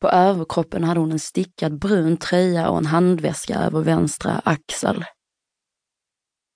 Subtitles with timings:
[0.00, 5.04] På överkroppen hade hon en stickad brun tröja och en handväska över vänstra axel.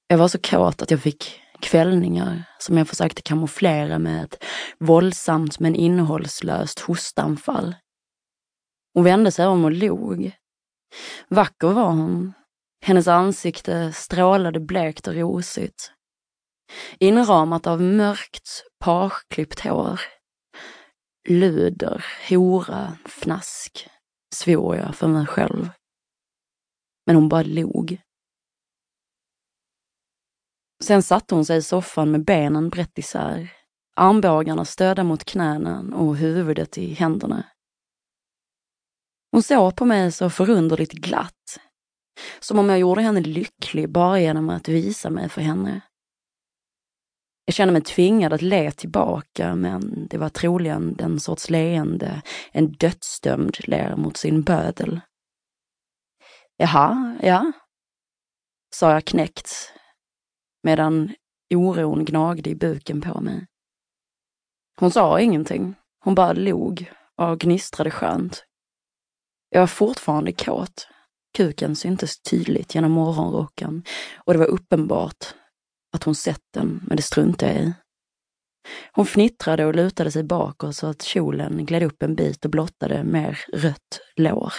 [0.06, 4.44] Jag var så kåt att jag fick kvällningar som jag försökte kamouflera med ett
[4.78, 7.74] våldsamt men innehållslöst hostanfall.
[8.94, 10.32] Hon vände sig om och log.
[11.28, 12.32] Vacker var hon.
[12.84, 15.92] Hennes ansikte strålade blekt och rosigt.
[16.98, 20.00] Inramat av mörkt, parklippt hår.
[21.28, 23.88] Luder, hora, fnask,
[24.34, 25.70] svor jag för mig själv.
[27.06, 28.02] Men hon bara log.
[30.84, 33.52] Sen satte hon sig i soffan med benen brett isär,
[33.96, 37.44] armbågarna stödda mot knäna och huvudet i händerna.
[39.32, 41.60] Hon såg på mig så förunderligt glatt.
[42.40, 45.80] Som om jag gjorde henne lycklig bara genom att visa mig för henne.
[47.44, 52.72] Jag kände mig tvingad att le tillbaka, men det var troligen den sorts leende en
[52.72, 55.00] dödsdömd ler mot sin bödel.
[56.56, 57.52] Jaha, ja,
[58.74, 59.72] sa jag knäckt,
[60.62, 61.14] medan
[61.54, 63.46] oron gnagde i buken på mig.
[64.76, 68.44] Hon sa ingenting, hon bara log och gnistrade skönt.
[69.48, 70.88] Jag var fortfarande kåt.
[71.34, 73.84] Kuken syntes tydligt genom morgonrocken
[74.16, 75.34] och det var uppenbart
[75.92, 77.74] att hon sett den, men det struntade jag i.
[78.92, 83.04] Hon fnittrade och lutade sig bakåt så att kjolen gled upp en bit och blottade
[83.04, 84.52] mer rött lår.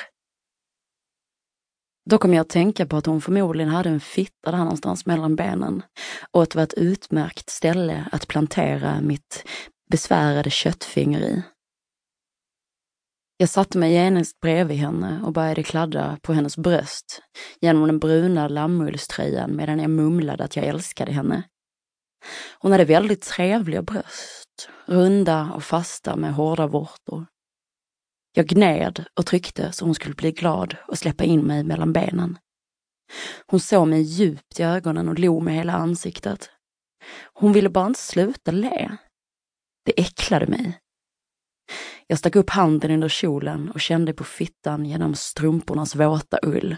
[2.09, 5.35] Då kom jag att tänka på att hon förmodligen hade en fitta där någonstans mellan
[5.35, 5.81] benen
[6.31, 9.43] och att det var ett utmärkt ställe att plantera mitt
[9.91, 11.43] besvärade köttfinger i.
[13.43, 17.21] Jag satte mig genast bredvid henne och började kladda på hennes bröst
[17.61, 21.43] genom den bruna lammullströjan medan jag mumlade att jag älskade henne.
[22.59, 27.25] Hon hade väldigt trevliga bröst, runda och fasta med hårda vårtor.
[28.33, 32.37] Jag gned och tryckte så hon skulle bli glad och släppa in mig mellan benen.
[33.47, 36.49] Hon såg mig djupt i ögonen och log med hela ansiktet.
[37.33, 38.97] Hon ville bara inte sluta le.
[39.85, 40.79] Det äcklade mig.
[42.07, 46.75] Jag stack upp handen under kjolen och kände på fittan genom strumpornas våta ull.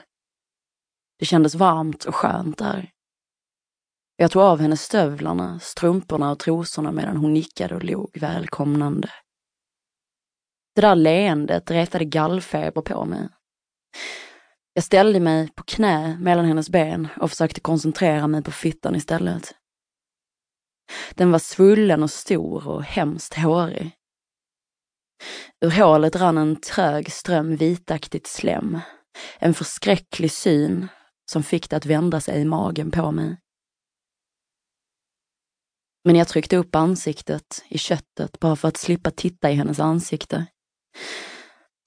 [1.19, 2.91] Det kändes varmt och skönt där.
[4.15, 9.09] Jag tog av henne stövlarna, strumporna och trosorna medan hon nickade och log välkomnande.
[10.75, 13.29] Det där leendet retade gallfeber på mig.
[14.73, 19.55] Jag ställde mig på knä mellan hennes ben och försökte koncentrera mig på fittan istället.
[21.15, 23.91] Den var svullen och stor och hemskt hårig.
[25.61, 28.79] Ur hålet rann en trög ström vitaktigt slem.
[29.39, 30.87] En förskräcklig syn
[31.31, 33.37] som fick det att vända sig i magen på mig.
[36.03, 40.45] Men jag tryckte upp ansiktet i köttet bara för att slippa titta i hennes ansikte.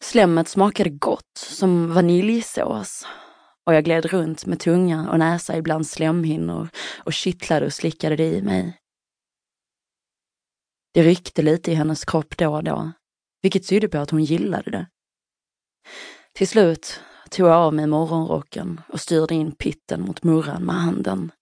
[0.03, 3.07] Slemmet smakade gott, som vaniljsås.
[3.67, 6.69] Och jag gled runt med tunga och näsa ibland slemhinnor
[7.05, 8.79] och kittlade och slickade det i mig.
[10.95, 12.93] Det ryckte lite i hennes kropp då och då,
[13.43, 14.87] vilket tydde på att hon gillade det.
[16.35, 17.01] Till slut
[17.31, 21.33] tog jag av mig morgonrocken och styrde in pitten mot murran med handen.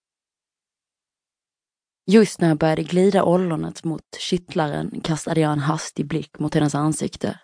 [2.09, 6.75] Just när jag började glida ollonet mot kittlaren kastade jag en hastig blick mot hennes
[6.75, 7.39] ansikte.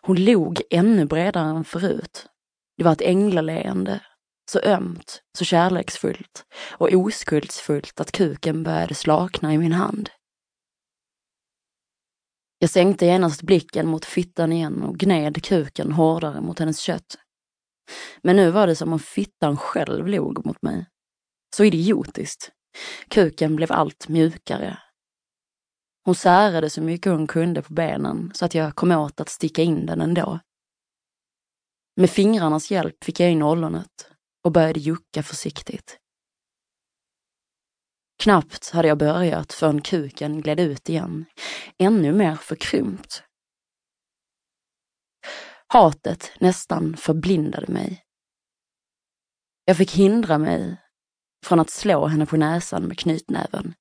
[0.00, 2.26] Hon log ännu bredare än förut.
[2.76, 4.00] Det var ett änglaleende,
[4.50, 10.10] så ömt, så kärleksfullt och oskuldsfullt att kuken började slakna i min hand.
[12.64, 17.16] Jag sänkte genast blicken mot fittan igen och gned kuken hårdare mot hennes kött.
[18.22, 20.86] Men nu var det som om fittan själv log mot mig.
[21.56, 22.50] Så idiotiskt.
[23.08, 24.78] Kuken blev allt mjukare.
[26.04, 29.62] Hon särade så mycket hon kunde på benen så att jag kom åt att sticka
[29.62, 30.40] in den ändå.
[31.96, 34.10] Med fingrarnas hjälp fick jag in ollonet
[34.44, 35.98] och började jucka försiktigt.
[38.22, 41.24] Knappt hade jag börjat förrän kuken gled ut igen,
[41.78, 43.22] ännu mer förkrympt.
[45.66, 48.04] Hatet nästan förblindade mig.
[49.64, 50.76] Jag fick hindra mig
[51.46, 53.74] från att slå henne på näsan med knytnäven.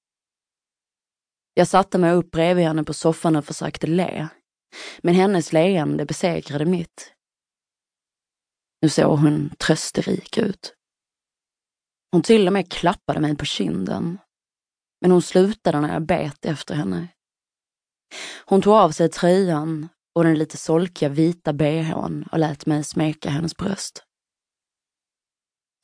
[1.54, 4.28] Jag satte mig upp bredvid henne på soffan och försökte le,
[5.02, 7.14] men hennes leende besegrade mitt.
[8.82, 10.76] Nu såg hon trösterik ut.
[12.14, 14.20] Hon till och med klappade mig på kinden.
[15.02, 17.08] Men hon slutade när jag bet efter henne.
[18.46, 23.30] Hon tog av sig tröjan och den lite solkiga vita bhn och lät mig smeka
[23.30, 24.04] hennes bröst.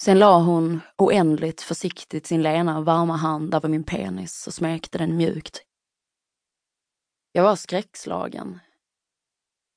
[0.04, 5.18] Sen la hon oändligt försiktigt sin lena varma hand över min penis och smekte den
[5.18, 5.62] mjukt.
[7.32, 8.60] Jag var skräckslagen,